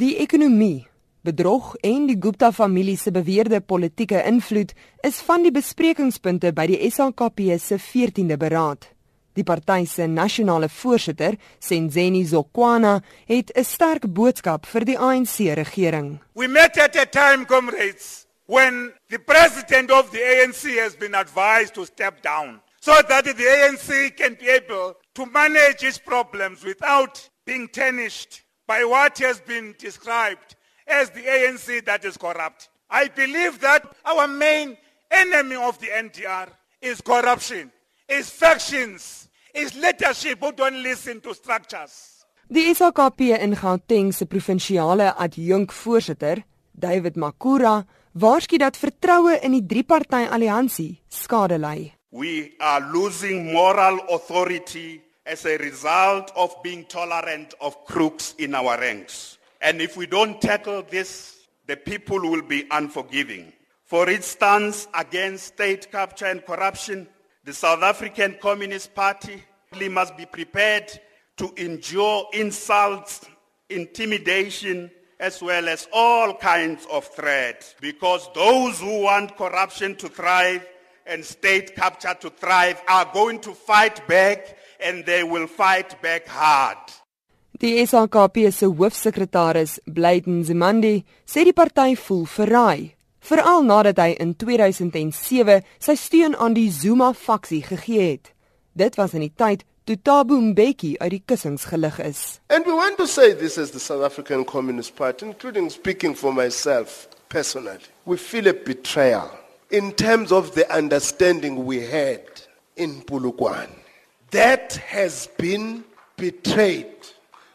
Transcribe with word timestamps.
Die 0.00 0.14
ekonomie, 0.16 0.86
bedrog 1.28 1.74
en 1.84 2.06
die 2.08 2.14
Gupta 2.16 2.48
familie 2.56 2.96
se 2.96 3.10
beweerde 3.12 3.58
politieke 3.60 4.22
invloed 4.24 4.70
is 5.04 5.18
van 5.26 5.44
die 5.44 5.52
besprekingspunte 5.52 6.54
by 6.56 6.64
die 6.70 6.78
SHKP 6.86 7.58
se 7.60 7.76
14de 7.76 8.38
beraad. 8.40 8.86
Die 9.36 9.44
party 9.44 9.84
se 9.84 10.06
nasionale 10.08 10.70
voorsitter, 10.72 11.36
Senzeni 11.60 12.24
Zokwana, 12.24 13.02
het 13.28 13.52
'n 13.52 13.64
sterk 13.64 14.08
boodskap 14.08 14.64
vir 14.66 14.84
die 14.84 14.98
ANC 14.98 15.52
regering. 15.60 16.18
We 16.32 16.48
met 16.48 16.78
at 16.78 16.96
a 16.96 17.04
time 17.04 17.44
comrades 17.44 18.26
when 18.46 18.92
the 19.08 19.18
president 19.18 19.90
of 19.90 20.10
the 20.10 20.22
ANC 20.24 20.80
has 20.80 20.96
been 20.96 21.14
advised 21.14 21.74
to 21.74 21.84
step 21.84 22.22
down 22.22 22.62
so 22.80 22.92
that 23.08 23.24
the 23.24 23.48
ANC 23.48 24.16
can 24.16 24.34
be 24.40 24.48
able 24.48 24.96
to 25.12 25.26
manage 25.26 25.86
its 25.86 25.98
problems 25.98 26.64
without 26.64 27.30
being 27.44 27.68
tarnished 27.70 28.48
by 28.70 28.84
what 28.84 29.18
has 29.18 29.40
been 29.40 29.74
described 29.86 30.54
as 30.86 31.10
the 31.10 31.24
ANC 31.34 31.84
that 31.86 32.04
is 32.04 32.16
corrupt. 32.16 32.68
I 32.88 33.08
believe 33.08 33.58
that 33.66 33.82
our 34.04 34.28
main 34.28 34.76
enemy 35.10 35.56
of 35.56 35.74
the 35.80 35.88
NDR 35.88 36.48
is 36.80 37.00
corruption, 37.00 37.72
is 38.08 38.30
factions, 38.30 39.28
is 39.52 39.74
leadership 39.74 40.38
who 40.40 40.52
don't 40.52 40.80
listen 40.84 41.20
to 41.22 41.34
structures. 41.34 41.94
Die 42.48 42.74
SAKP 42.74 43.20
in 43.42 43.56
Gauteng 43.56 44.12
se 44.12 44.24
provinsiale 44.26 45.14
adjunkvoorsitter, 45.18 46.44
David 46.72 47.16
Makura, 47.16 47.84
waarsku 48.14 48.58
dat 48.58 48.78
vertroue 48.78 49.34
in 49.42 49.52
die 49.52 49.66
drie-party 49.66 50.28
alliansie 50.30 51.00
skade 51.08 51.58
ly. 51.58 51.92
We 52.12 52.54
are 52.60 52.80
losing 52.92 53.52
moral 53.52 53.98
authority 54.10 55.09
as 55.30 55.46
a 55.46 55.56
result 55.58 56.32
of 56.34 56.60
being 56.60 56.84
tolerant 56.86 57.54
of 57.60 57.84
crooks 57.84 58.34
in 58.38 58.52
our 58.52 58.76
ranks. 58.80 59.38
And 59.62 59.80
if 59.80 59.96
we 59.96 60.06
don't 60.06 60.40
tackle 60.40 60.82
this, 60.82 61.46
the 61.68 61.76
people 61.76 62.18
will 62.18 62.42
be 62.42 62.66
unforgiving. 62.72 63.52
For 63.84 64.10
its 64.10 64.26
stance 64.26 64.88
against 64.92 65.46
state 65.46 65.92
capture 65.92 66.26
and 66.26 66.44
corruption, 66.44 67.06
the 67.44 67.52
South 67.52 67.80
African 67.84 68.38
Communist 68.42 68.92
Party 68.92 69.40
must 69.88 70.16
be 70.16 70.26
prepared 70.26 70.90
to 71.36 71.54
endure 71.56 72.26
insults, 72.32 73.24
intimidation, 73.68 74.90
as 75.20 75.40
well 75.40 75.68
as 75.68 75.86
all 75.92 76.34
kinds 76.34 76.88
of 76.90 77.06
threats. 77.06 77.76
Because 77.80 78.28
those 78.34 78.80
who 78.80 79.02
want 79.02 79.36
corruption 79.36 79.94
to 79.96 80.08
thrive 80.08 80.66
and 81.06 81.24
state 81.24 81.76
capture 81.76 82.14
to 82.14 82.30
thrive 82.30 82.82
are 82.88 83.08
going 83.12 83.38
to 83.40 83.52
fight 83.52 84.06
back 84.08 84.56
and 84.82 85.04
they 85.04 85.22
will 85.22 85.46
fight 85.46 86.00
back 86.02 86.26
hard. 86.28 86.78
Die 87.60 87.86
SAKP 87.86 88.50
se 88.52 88.66
hoofsekretaris, 88.66 89.80
Blyden 89.84 90.44
Zimandi, 90.44 91.04
sê 91.26 91.44
die 91.44 91.52
party 91.52 91.96
voel 91.96 92.24
verraai, 92.24 92.94
veral 93.20 93.66
nadat 93.68 94.00
hy 94.00 94.14
in 94.22 94.32
2007 94.32 95.58
sy 95.76 95.96
steun 95.98 96.36
aan 96.40 96.56
die 96.56 96.70
Zuma-faksie 96.72 97.60
gegee 97.66 98.06
het. 98.14 98.30
Dit 98.72 98.96
was 98.96 99.12
in 99.12 99.26
die 99.26 99.34
tyd 99.36 99.66
toe 99.84 99.98
Thabo 100.00 100.38
Mbeki 100.40 100.94
uit 101.02 101.10
die 101.10 101.22
kussings 101.26 101.66
gelig 101.68 101.98
is. 102.00 102.40
And 102.48 102.64
we 102.64 102.72
want 102.72 102.96
to 102.96 103.06
say 103.06 103.34
this 103.34 103.58
as 103.58 103.72
the 103.72 103.80
South 103.80 104.04
African 104.04 104.44
Communist 104.44 104.96
Party, 104.96 105.26
including 105.26 105.68
speaking 105.68 106.14
for 106.14 106.32
myself 106.32 107.08
personally. 107.28 107.78
We 108.06 108.16
feel 108.16 108.48
a 108.48 108.54
betrayal 108.54 109.30
in 109.70 109.92
terms 109.92 110.32
of 110.32 110.54
the 110.54 110.64
understanding 110.72 111.66
we 111.66 111.80
had 111.80 112.24
in 112.76 113.02
Polokwane. 113.02 113.79
That 114.30 114.74
has 114.76 115.28
been 115.38 115.84
betrayed. 116.16 116.94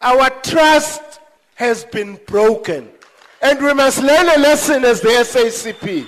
Our 0.00 0.30
trust 0.42 1.20
has 1.54 1.84
been 1.84 2.18
broken. 2.26 2.88
And 3.40 3.60
we 3.60 3.72
must 3.72 4.02
learn 4.02 4.28
a 4.28 4.38
lesson 4.38 4.84
as 4.84 5.00
the 5.00 5.08
SACP. 5.08 6.06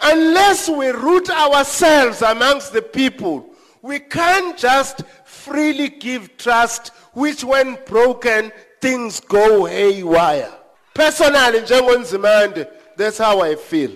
Unless 0.00 0.68
we 0.68 0.88
root 0.88 1.30
ourselves 1.30 2.22
amongst 2.22 2.72
the 2.72 2.82
people, 2.82 3.50
we 3.82 3.98
can't 3.98 4.56
just 4.56 5.02
freely 5.24 5.88
give 5.88 6.36
trust, 6.36 6.88
which 7.12 7.44
when 7.44 7.78
broken, 7.86 8.52
things 8.80 9.20
go 9.20 9.64
haywire. 9.64 10.52
Personally, 10.94 11.60
Njengonzimande, 11.60 12.68
that's 12.96 13.18
how 13.18 13.40
I 13.40 13.54
feel. 13.54 13.90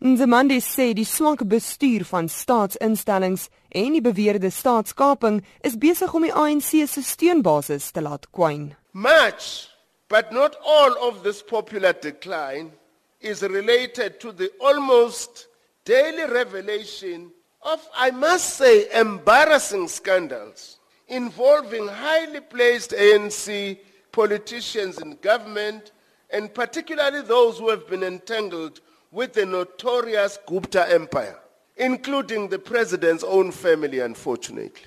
Nzimande 0.00 0.60
sê 0.60 0.92
die 0.94 1.04
swak 1.04 1.42
bestuur 1.44 2.04
van 2.06 2.28
staatsinstellings 2.28 3.48
en 3.68 3.92
die 3.92 4.02
beweerde 4.04 4.50
staatskaping 4.50 5.42
is 5.60 5.78
besig 5.78 6.14
om 6.14 6.26
die 6.26 6.34
ANC 6.34 6.70
se 6.88 7.02
steunbasis 7.02 7.90
te 7.90 8.02
laat 8.02 8.30
kwyn. 8.30 8.74
Much, 8.92 9.68
but 10.08 10.32
not 10.32 10.56
all 10.64 10.96
of 11.08 11.22
this 11.22 11.42
popular 11.42 11.92
decline 11.92 12.72
is 13.20 13.42
related 13.42 14.20
to 14.20 14.32
the 14.32 14.50
almost 14.60 15.46
daily 15.84 16.24
revelation 16.32 17.30
of 17.62 17.80
I 17.94 18.10
must 18.10 18.56
say 18.56 18.88
embarrassing 18.92 19.88
scandals 19.88 20.78
involving 21.08 21.88
highly 21.88 22.40
placed 22.40 22.92
ANC 22.92 23.78
politicians 24.12 24.98
in 25.00 25.16
government 25.22 25.92
and 26.30 26.52
particularly 26.54 27.22
those 27.22 27.58
who 27.58 27.70
have 27.70 27.88
been 27.88 28.02
entangled 28.02 28.80
with 29.10 29.32
the 29.32 29.46
notorious 29.46 30.38
Gupta 30.46 30.86
Empire, 30.92 31.38
including 31.78 32.50
the 32.50 32.58
president's 32.58 33.24
own 33.24 33.52
family, 33.52 34.00
unfortunately. 34.00 34.86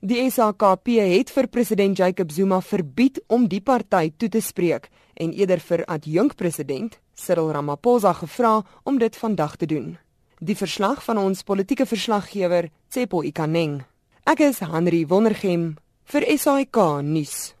Die 0.00 0.30
SAKP 0.30 0.86
het 0.96 1.30
vir 1.30 1.46
president 1.52 1.98
Jacob 1.98 2.30
Zuma 2.32 2.60
verbied 2.64 3.20
om 3.28 3.44
die 3.48 3.60
party 3.60 4.08
toe 4.16 4.30
te 4.32 4.40
spreek 4.40 4.88
en 5.20 5.34
eerder 5.36 5.60
vir 5.60 5.84
adjunkpresident 5.84 6.96
Cyril 7.12 7.50
Ramaphosa 7.52 8.14
gevra 8.16 8.62
om 8.88 8.98
dit 8.98 9.16
vandag 9.16 9.56
te 9.60 9.68
doen. 9.68 9.98
Die 10.40 10.56
verslag 10.56 11.04
van 11.04 11.20
ons 11.20 11.44
politieke 11.44 11.84
verslaggewer 11.84 12.70
Tsepo 12.88 13.20
Ikaneng. 13.20 13.82
Ek 14.24 14.40
is 14.40 14.64
Henry 14.64 15.04
Wondergem 15.04 15.74
vir 16.08 16.24
SAK 16.32 17.02
nuus. 17.04 17.59